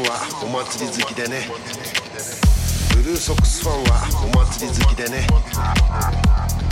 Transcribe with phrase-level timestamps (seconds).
[0.00, 1.48] ンはお祭り好きでね。
[2.94, 5.26] ブルーソックスファンはお祭り好きでね。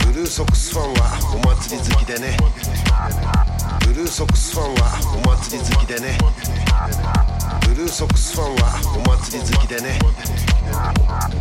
[0.05, 2.37] ブルーソックスファンはお祭り好きでね。
[3.85, 6.17] ブルーソックスファンはお祭り好きでね。
[7.67, 9.99] ブルーソックスファンはお祭り好きでね。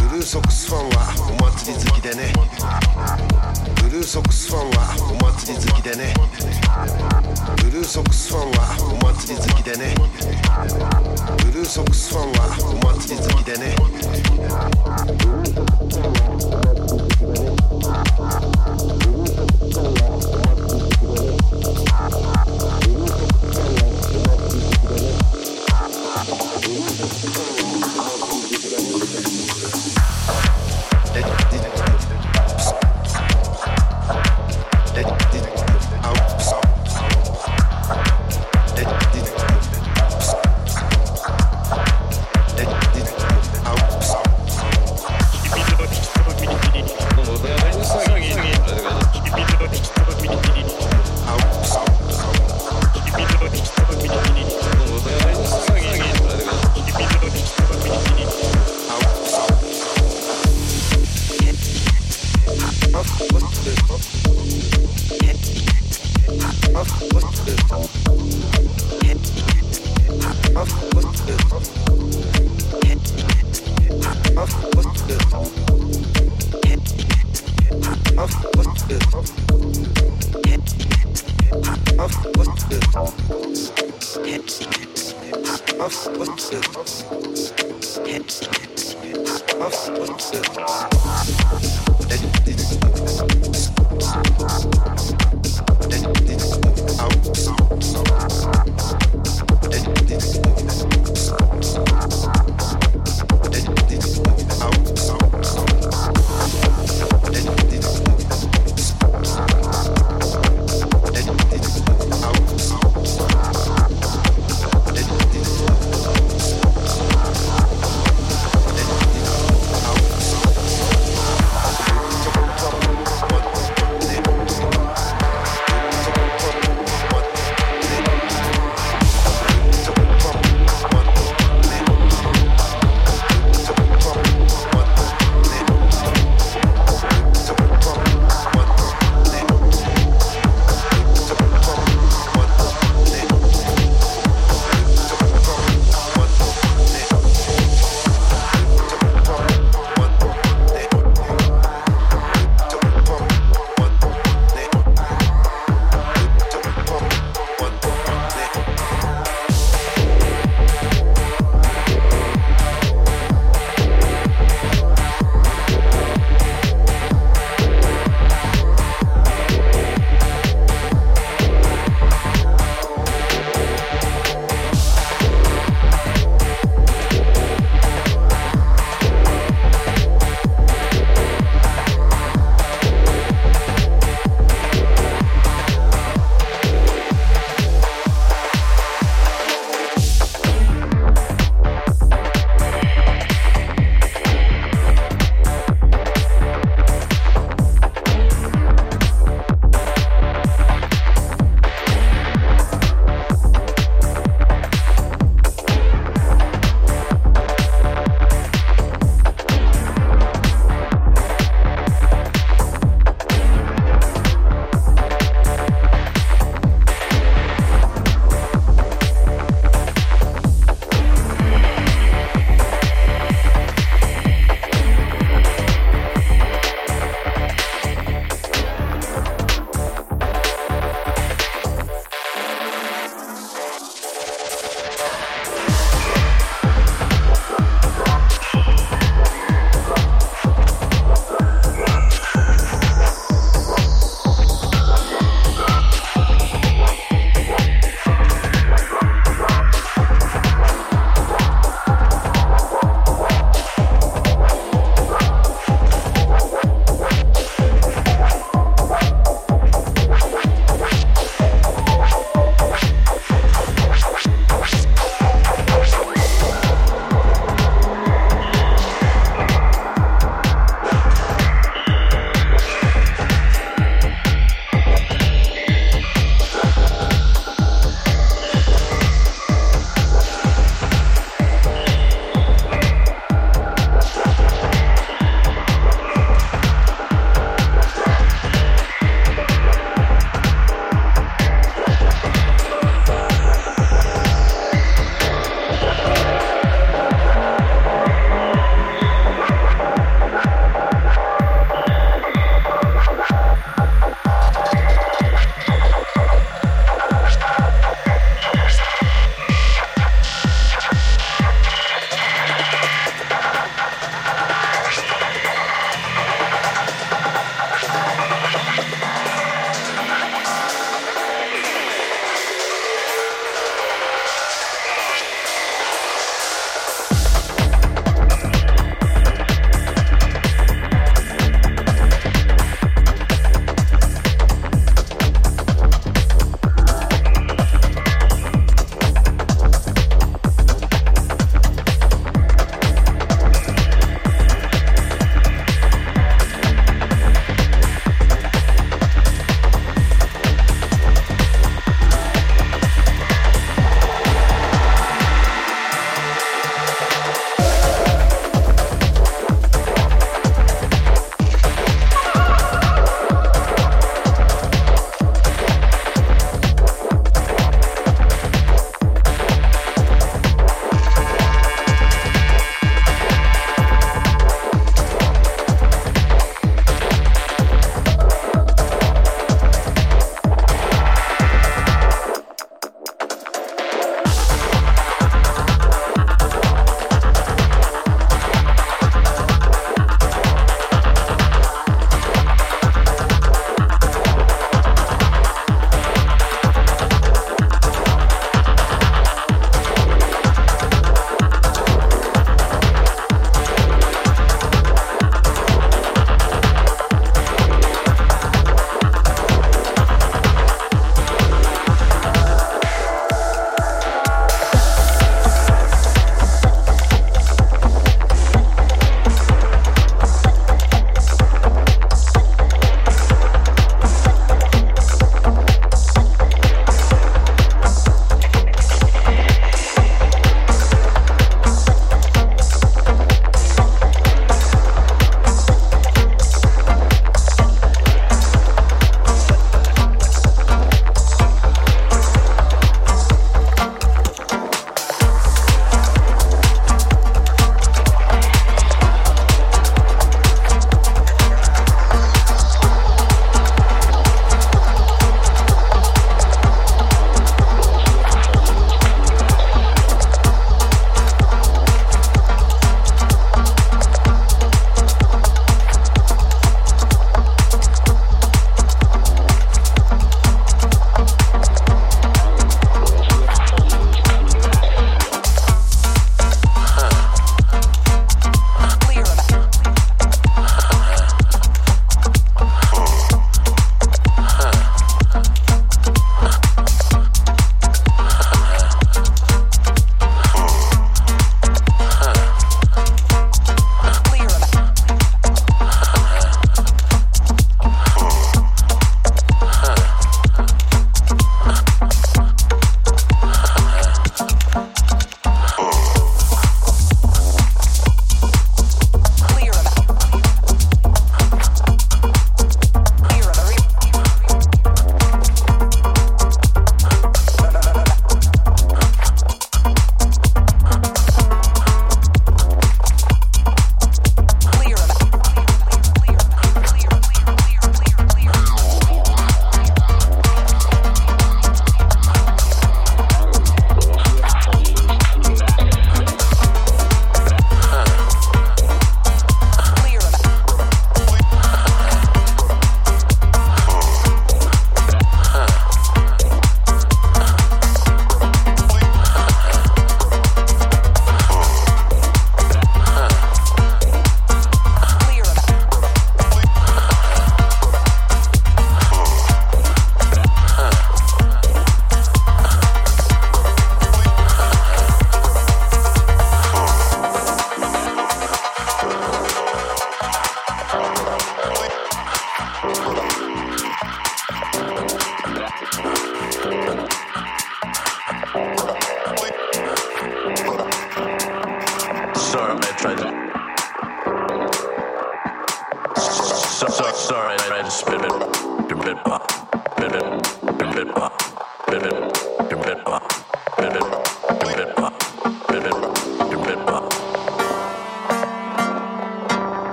[0.00, 2.32] ブルーソックスファンはお祭り好きでね。
[3.82, 6.14] ブルーソックスファンはお祭り好きでね。
[7.62, 9.94] ブルーソックスファンはお祭り好きでね。
[11.44, 13.74] ブルーソックスファンはお祭り好きでね。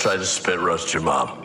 [0.00, 1.39] Tried to spit roast your mom.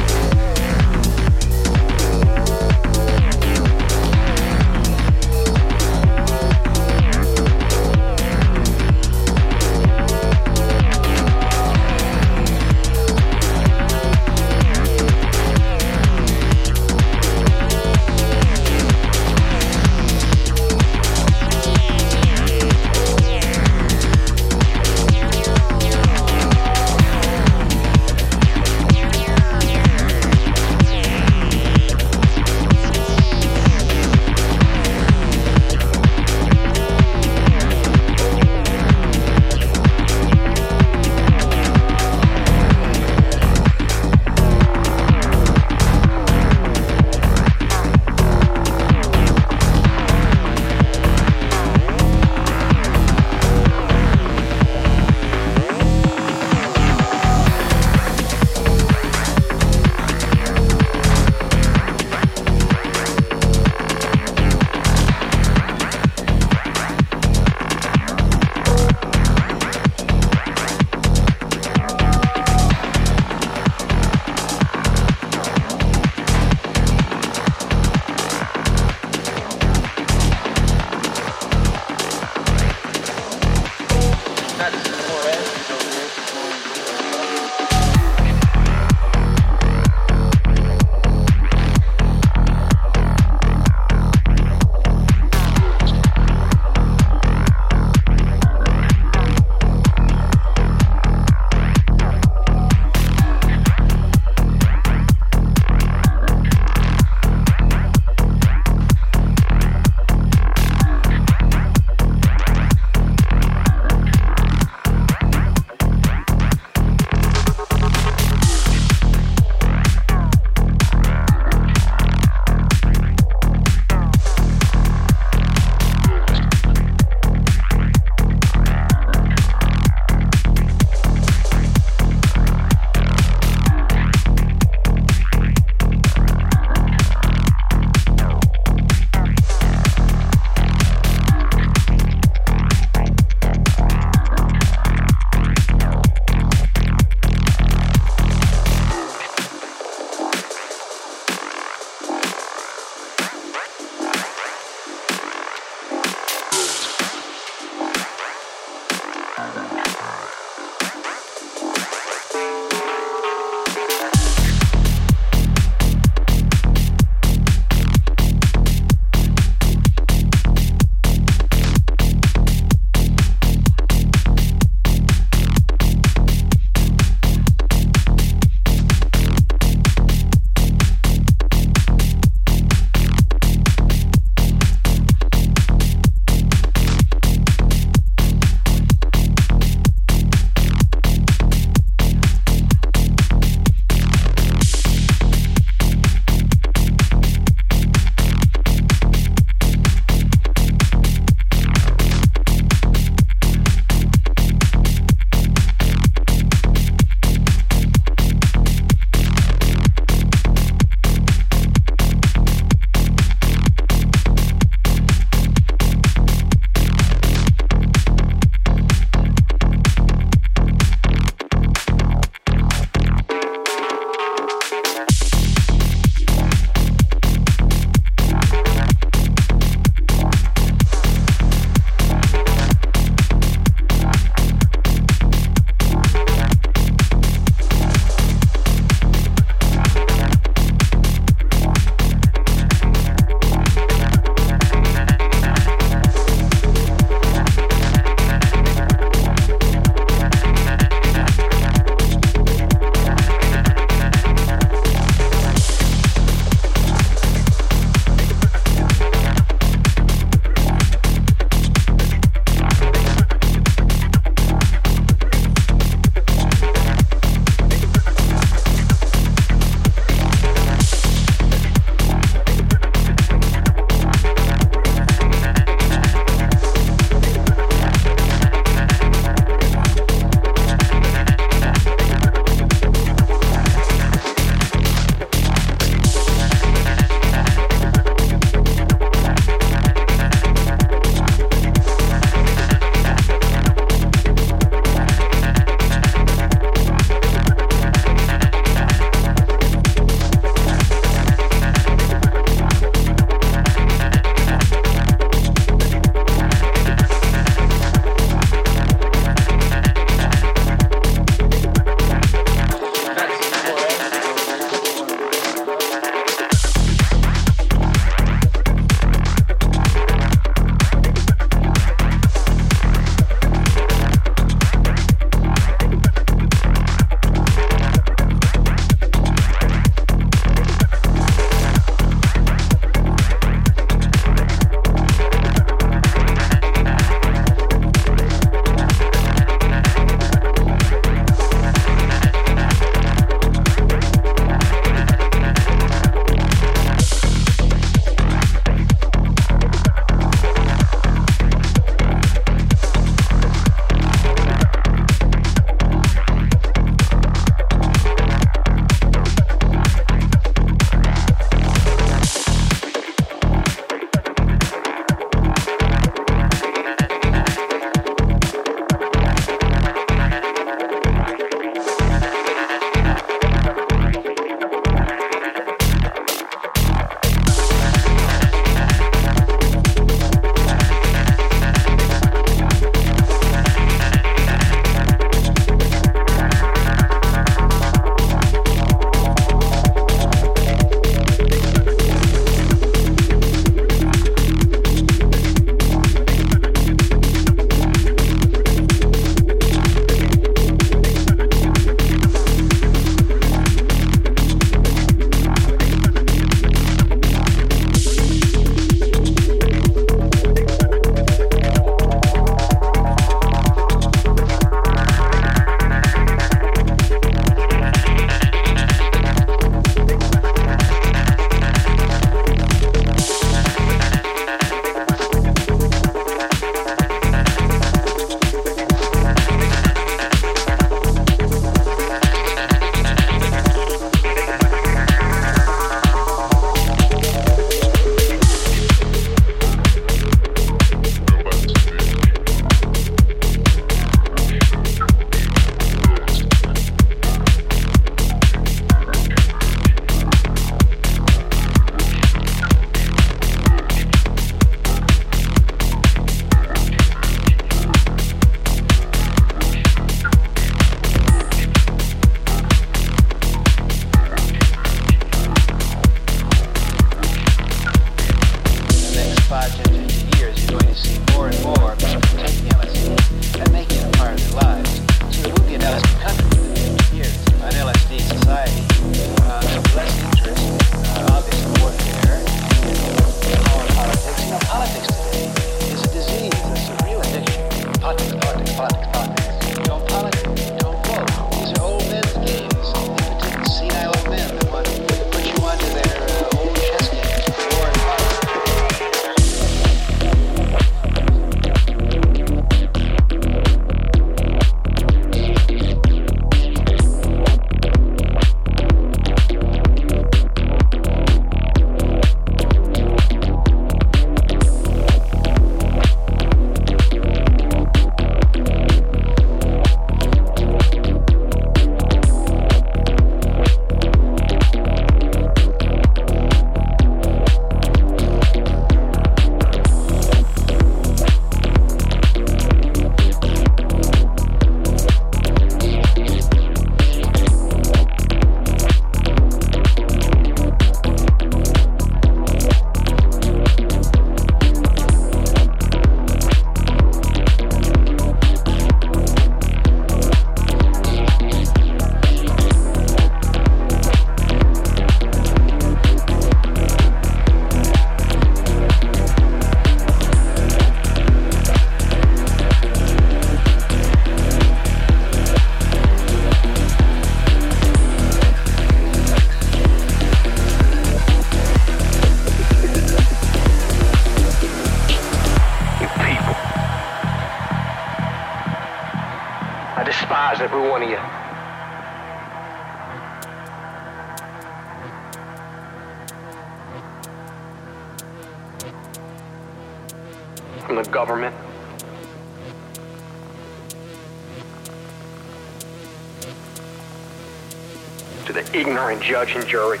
[599.30, 600.00] Judge and jury.